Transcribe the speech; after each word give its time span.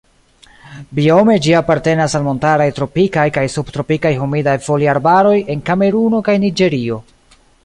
Biome 0.99 1.35
ĝi 1.47 1.53
apartenas 1.59 2.15
al 2.19 2.25
montaraj 2.29 2.67
tropikaj 2.79 3.27
kaj 3.37 3.45
subtropikaj 3.57 4.15
humidaj 4.23 4.57
foliarbaroj 4.69 5.37
en 5.57 5.65
Kameruno 5.71 6.25
kaj 6.31 6.41
Niĝerio. 6.47 7.01